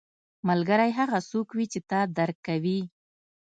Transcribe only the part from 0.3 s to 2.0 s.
ملګری هغه څوک وي چې تا